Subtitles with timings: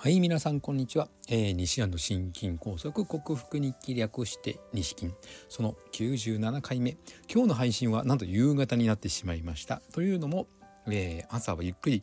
[0.00, 5.12] はい皆さんこんにちは、えー、西安の心筋梗塞克服日記略して西筋
[5.48, 6.96] その97回目。
[7.28, 9.82] 今日の配信はなんと夕方になってしまいました。
[9.92, 10.46] というのも、
[10.86, 12.02] えー、朝はゆっくり。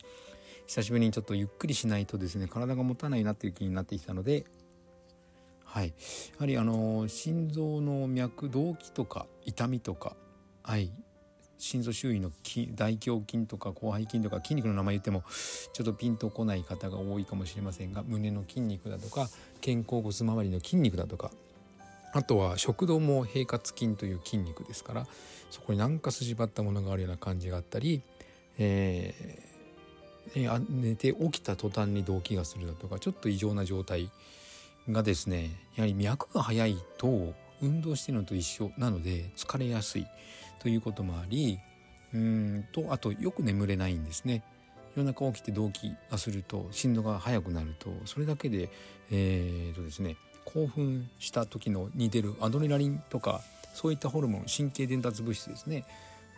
[0.68, 4.44] 久しぶりにちょっとゆっくりしないとですね体が持たないなっていう気になってきたので
[5.64, 5.88] はい。
[5.88, 5.94] や
[6.40, 10.18] はりあの心臓の脈動悸とか痛みとか
[10.64, 10.92] はい。
[11.58, 12.32] 心臓周囲の
[12.76, 15.24] 大胸筋とか広背筋とか筋肉の名前言っても
[15.74, 19.30] ちょっとピンとこない方が多いかもしれませんが胸の筋肉だとか
[19.64, 21.32] 肩甲骨周りの筋肉だとか
[22.14, 25.08] あとは食道も平滑筋という筋肉ですから
[25.50, 28.02] そこになんか筋張ったものがあるような感じがあったり、
[28.58, 34.10] えー、寝て起きた途端に動悸がするだとかちょっと異常な状態
[34.90, 40.08] がですねやはり脈が速いと運動してるのと一緒なので疲れやすい。
[40.60, 41.60] ということもあり
[42.14, 44.44] うんとあとよく眠れないんですね。
[44.96, 48.70] 夜中起きて動悸がすると心臓が速くなるとそれだけで
[49.12, 50.16] えー、とですね
[50.46, 53.42] 興奮した時のに出るアドレナリンとか
[53.74, 55.86] そういったホルモン神経伝達物質ですね。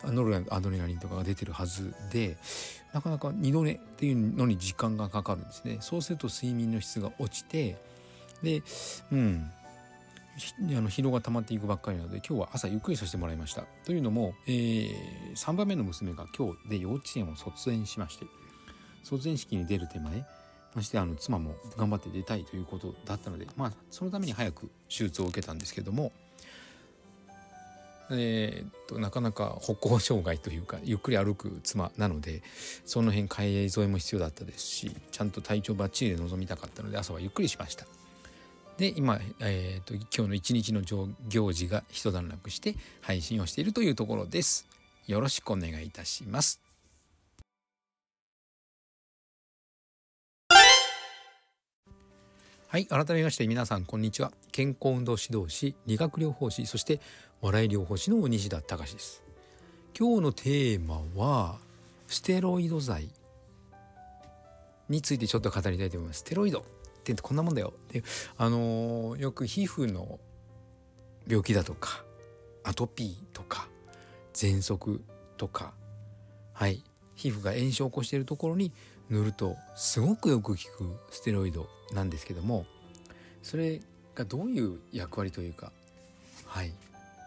[0.04, 2.36] ノルアドレナリンとかが出てるはずで
[2.92, 5.78] なかなか二度寝っていうのに時間がかかるんですね。
[5.80, 7.76] そうすると睡眠の質が落ちて
[8.42, 8.62] で
[9.10, 9.50] うん
[10.38, 14.90] あの疲労が溜まっていくばっかりなので今日は朝ゆっくりさせてもらいましたというのも、えー、
[15.34, 18.26] 3番目の娘が今日で幼稚園を卒園しまして
[19.02, 20.24] 卒園式に出る手前
[20.74, 26.12] ましてあの妻も頑張って出たいということだったのでまあそのために早く手術を受けたんですけども
[28.10, 32.42] えー、っとなかなか歩行障害というかゆっくり歩く妻なので
[32.86, 37.97] その辺帰り添えも必要だったですしちゃんと体調ばっちりで臨みたかったので朝はゆっくりしました。
[38.78, 40.82] で今、えーと、今日の一日の
[41.28, 44.68] 行事が一段落して配信をしているというところです。
[45.08, 46.60] よろしくお願いいたします。
[52.68, 57.00] はい改めまして皆さんこんにちは健康運動指導士理学療法士そして
[57.40, 59.24] 笑い療法士の西田隆です
[59.98, 61.56] 今日のテーマは
[62.06, 63.08] ステロイド剤
[64.90, 66.62] についてちょっと語りたいと思いますステロイド
[67.08, 67.72] 点ってこんなもんだよ。
[67.92, 68.02] で
[68.36, 70.18] あのよく皮膚の
[71.26, 72.04] 病気だとか
[72.64, 73.68] アトピーとか
[74.32, 75.02] 喘息
[75.36, 75.72] とか
[76.52, 76.82] はい
[77.14, 78.72] 皮膚が炎症を起こしているところに
[79.10, 80.58] 塗るとすごくよく効く
[81.10, 82.66] ステロイドなんですけども
[83.42, 83.80] それ
[84.14, 85.72] がどういう役割というか
[86.46, 86.72] はい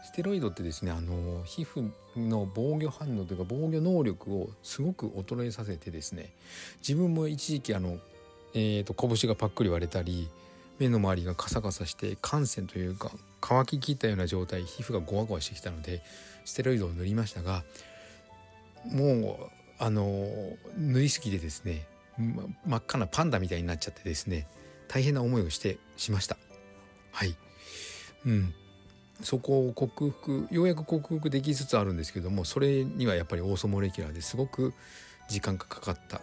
[0.04, 6.34] ステロイドってですねあの皮膚の防御反応というか防御能力をすごく衰えさせてですね
[6.80, 7.98] 自分も一時期あの
[8.54, 10.30] えーと、拳がパックリ割れたり
[10.80, 16.02] 目の周りがカサカサして汗腺というか乾ききったような状態皮膚がゴワゴワしてきたので
[16.44, 17.64] ステロイドを塗りましたが
[18.92, 20.06] もうあの
[20.78, 21.86] 塗りすぎてですね
[22.18, 24.48] 真っ赤なパンダみたいになっちゃってですね
[24.88, 26.38] 大変な思いをしてしました。
[27.14, 27.36] はい。
[28.26, 28.54] うん。
[29.24, 34.74] そこを克服ようやく克服できつつあるんですけどもそれにはやっぱりオーソモレキュラーですごく
[35.30, 36.22] 時間がかかった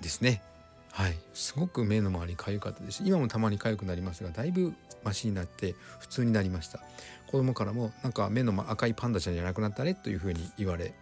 [0.00, 0.42] ですね。
[0.94, 1.16] はい。
[1.32, 3.02] すごく目の周りかゆかったです。
[3.04, 6.78] 今もたまに痒くなりますがだいぶマシになって普通になりました。
[7.26, 10.94] 子供からもなんか目の赤いパンダちゃんじゃなくなったねというふうに言われ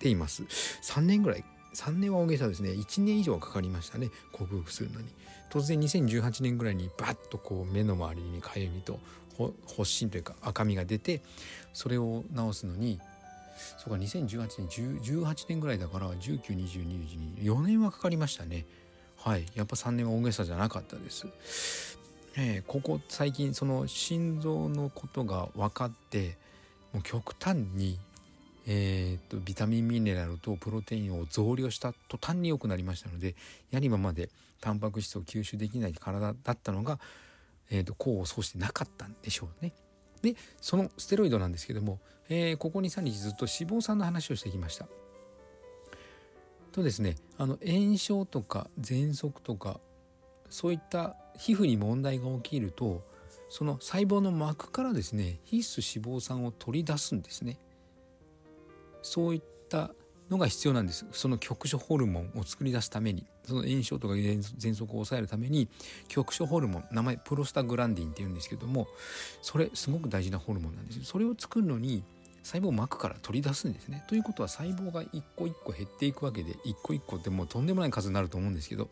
[0.00, 0.42] ています。
[0.82, 1.44] 3年ぐらい
[1.74, 2.72] 3年は大げさですね。
[2.72, 4.10] 1年以上かかりましたね。
[4.32, 5.06] 克服するのに。
[5.48, 9.00] 突然2018年ぐらいにバッとこう目の周りにかゆみと
[9.66, 11.22] 発疹というか赤みが出て
[11.72, 13.00] それを治すのに
[13.78, 18.66] そうか2018年18年ぐらいだから19202224年はかかりましたね。
[19.18, 21.26] はいやっぱ3年は大げさじゃなかったです。
[22.36, 26.36] えー、ここ最近その心臓のことが分かって
[26.92, 27.98] もう極端に、
[28.66, 33.34] えーと、ビタミンミネラルとプロテインを増量した途端に良くなりましたので
[33.70, 34.30] やはり今まで
[34.60, 37.00] タンパク質を吸収できない体だったのが、
[37.70, 39.72] えーと、功を奏してなかったんでしょうね。
[40.22, 41.98] でそのステロイドなんですけども、
[42.28, 44.86] えー、ここ23日ずっと脂肪酸の話をしてきました。
[46.78, 47.16] とですね。
[47.36, 49.80] あの炎症とか喘息とか
[50.48, 53.04] そういった皮膚に問題が起きると
[53.48, 57.58] その細胞の膜からですね必須脂肪酸を取り出すんですね。
[59.02, 59.90] そういった
[60.30, 61.06] のが必要なんです。
[61.12, 65.68] その局所ホルモンを作り出すためにその炎症とか喘息を抑えるために
[66.06, 68.86] 局所ホルモン名前プロスタグランディンっていうんですけども
[69.42, 71.04] それすごく大事なホルモンなんです。
[71.04, 72.04] それを作るのに
[72.48, 74.02] 細胞膜から取り出すんですね。
[74.08, 78.88] ということは細胞が一個一個減っていくわけで一個一個ってもうとんでもない数になると思うんですけど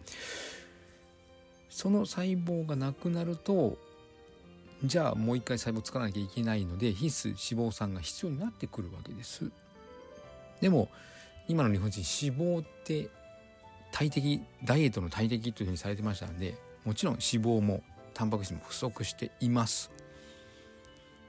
[1.71, 3.79] その細胞がなくなると
[4.85, 9.51] じゃあもう一回細胞作らなきゃいけないので必須脂肪酸が必要になってくるわけです。
[10.61, 10.91] でも
[11.49, 13.09] 今の日本人脂肪って
[13.91, 17.83] 大敵ダイエットの大敵というふうにされてましたんでもちろん脂肪も
[18.13, 19.91] タンパク質も不足しています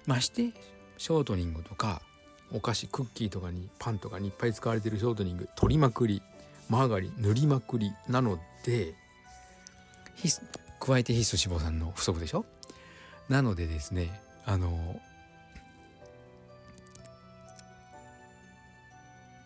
[0.06, 0.52] まして
[0.98, 2.02] ショートニングとか
[2.54, 6.22] お菓子クッキーとかにパンとかにいっぱい使われてるショートニング取りまくり
[6.70, 8.94] マーガリン塗りまくりなので
[10.80, 12.46] 加えて必須脂肪酸の不足でしょ？
[13.30, 15.00] なのでですねあの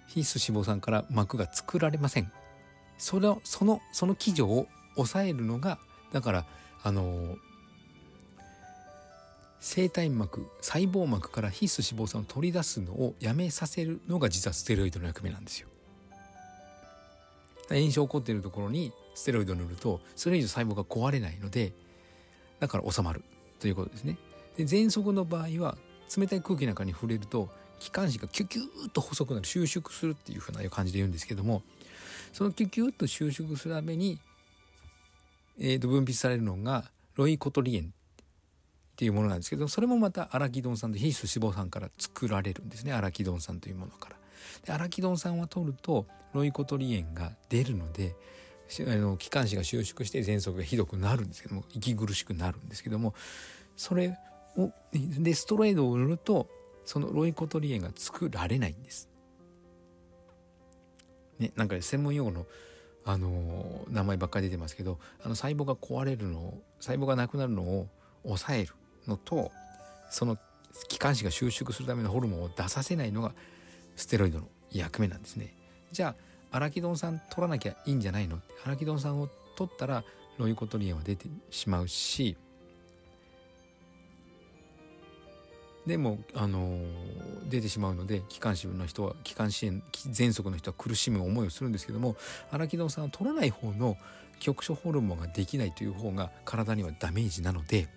[0.07, 2.31] 必須脂肪酸から膜が作られません。
[2.97, 5.79] それそのその基準を抑えるのが
[6.11, 6.45] だから
[6.83, 7.35] あの
[9.63, 15.67] 生体膜細胞膜から必須脂肪酸を取り出すのをやめさせるのが実はステロイドの役目なんですよ。
[17.69, 21.73] 炎症起こっているところにステロイドを塗るとそれ以上細胞が壊れないので
[22.59, 23.23] だから収まる
[23.59, 24.17] ということですね。
[24.57, 25.77] で喘息の場合は
[26.17, 27.49] 冷たい空気なんかに触れると
[27.79, 31.61] 気管支がキュキューッと細くなる収縮するっていうふうな感じで言うんですけども
[32.33, 34.19] そのキュキュッと収縮するために、
[35.59, 36.85] えー、と分泌されるのが
[37.15, 37.93] ロイコトリエン
[39.01, 44.15] っていうものなんですけどそれもまたアラキドン酸と必須脂肪酸から作られるんですねアラキドン酸というものから。
[44.63, 48.15] でアラキドン酸は取るとロイコトリエンが出るので
[48.81, 53.15] あの気管支が収縮して喘息がひどくなるんですけども息苦しくなるんですけども
[53.75, 54.15] それ
[54.55, 56.47] をでストロイドを塗ると
[56.85, 59.09] そのロイコトリエンが作られないんです。
[61.39, 62.45] ね、なんか専門用語の、
[63.03, 67.87] あの、名前ばっかり出てますけどあの細胞が壊れるのを細胞がなくなるのを
[68.23, 68.75] 抑える
[69.07, 69.51] のと
[70.09, 70.37] その
[70.87, 73.33] 気管支が収縮するためのホルモンを出させないのが
[73.95, 75.53] ステロイドの役目なんですね。
[75.91, 76.15] じゃ
[76.51, 78.39] あアラキドン酸取らなきゃいいんじゃないの？
[78.65, 80.03] アラキドン酸を取ったら
[80.37, 82.37] ロイコトリエンは出てしまうし
[85.85, 92.15] でも、あのー、出てしまうので気管支の人は気管支炎喘息の人は苦しむ思いをするんですけども
[92.51, 93.97] アラキドン酸を取らない方の
[94.39, 97.87] 局所ホルモンができないという方が体にはダメージなので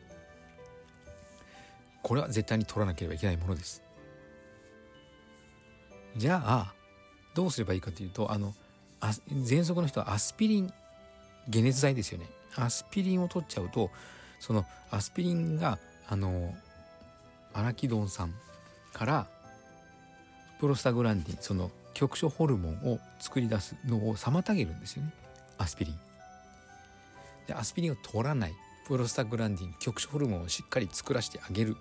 [2.04, 3.82] これは絶対に取らなければいけないものです。
[6.16, 6.74] じゃあ
[7.34, 8.54] どうすればいいかというとあの
[9.00, 10.72] 喘息の人はアスピリン
[11.52, 13.90] 解熱剤ですよねアスピリンを取っちゃうと
[14.38, 15.78] そのアスピリンが
[16.08, 16.54] あの
[17.52, 18.32] アラキドン酸
[18.92, 19.26] から
[20.60, 25.12] プロスタグランディンその局所ホルモンを作り出すのを妨げるんですよね
[25.58, 25.94] アスピリン。
[27.46, 28.52] でアスピリンを取らない
[28.86, 31.76] プロスタグランディン局所ホルモンをしっかり作らせてあげる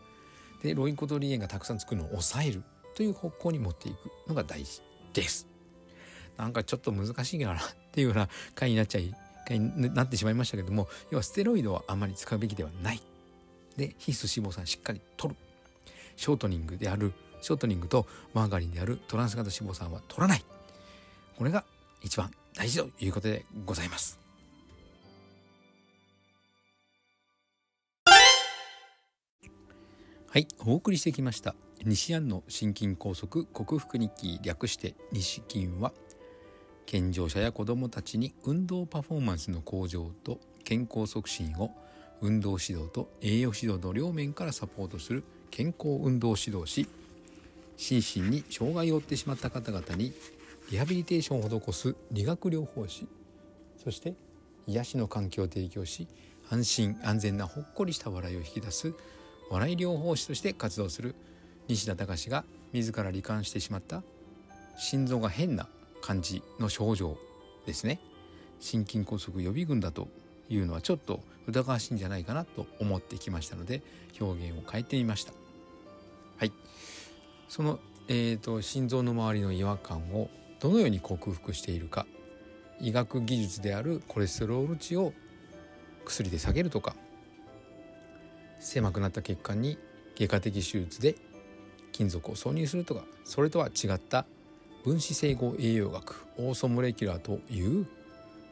[0.64, 2.64] でロイコトリエンがたくさん作るのを抑える
[2.96, 4.82] という方向に持っていくのが大事
[5.14, 5.48] です。
[6.38, 9.14] なんかちょっと難しいかなっていうような回になっちゃい
[9.48, 13.02] 回になってしまいましたけども要はステロイドはあまり使うべきではない。
[13.78, 15.40] で必須脂肪酸しっかり取る
[16.16, 20.46] ショートニングであるショートニングとマーガリンであるトランス型脂肪酸は取らない
[21.38, 21.64] これが
[22.02, 24.23] 一番大事ということでございます
[30.34, 31.54] はいお送りしてきました。
[31.86, 35.94] 西安の心筋梗塞克服日記略して西筋は
[36.88, 41.70] 健常者や子どもたちに運動パフォーマンスの向上と健康促進を
[42.20, 46.90] 運動指導と栄養指導の両面からサポートする健康運動指導し
[47.78, 50.14] 心身に障害を負ってしまった方々に
[50.72, 53.08] リハビリテーションを施す理学療法士。
[53.84, 54.16] そして
[54.66, 56.08] 癒しの環境を提供し
[56.50, 58.96] 安心安全なほっこりした笑いを引き出す
[59.50, 61.16] 笑い療法士として活動する
[61.68, 64.04] 西田隆が自ら罹患してしまった
[64.78, 65.68] 心臓が変な
[66.02, 67.18] 感じの症状
[67.66, 68.00] ですね。
[68.60, 70.08] 心筋梗塞予備軍だと
[70.50, 73.82] いうのはちょっと疑わしいんじゃないかなと思ってきましたので
[74.20, 75.34] 表現を変えてみました。
[76.38, 76.52] はい、
[77.50, 82.06] その、えーと、心臓の周りの違和感をどのように克服しているか
[82.80, 85.14] 医学技術であるコレステロール値を
[86.06, 86.96] 薬で下げるとか
[88.64, 89.78] 狭くなった血管に
[90.16, 91.16] 外科的手術で
[91.92, 94.26] 金属を挿入するとかそれとは違った
[94.84, 97.88] 分子整合栄養学オーソモレキュラーという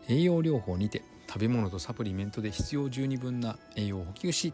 [0.07, 4.53] 栄養療法にて食べ物とサプリメントで必要十二分な栄養を補給し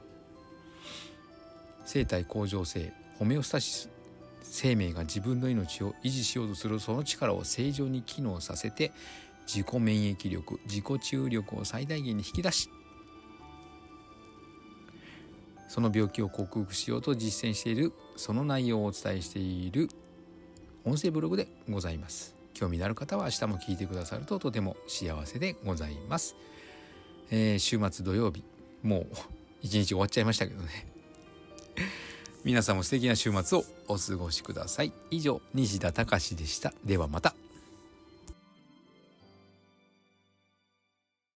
[1.85, 3.89] 生体向上性ホメオスタシス
[4.43, 8.91] 生命が自分の命を維持しようとするその力を正常に機能させて
[9.47, 12.69] 自己免疫力自己注力を最大限に引き出し
[15.67, 19.89] その病気を克服しようと実践しているその内容をお伝えしている
[20.85, 22.35] 音声ブログでございます。
[22.53, 26.35] 興味のある方は明日も聞いてくださるととても幸せでございます、
[27.29, 28.43] えー、週末土曜日
[28.81, 29.07] もう
[29.61, 30.87] 一日終わっちゃいましたけどね。
[32.43, 34.93] 皆さんも素敵な週末をお過ごしください。
[35.11, 36.73] 以上西田隆でした。
[36.85, 37.35] ではまた。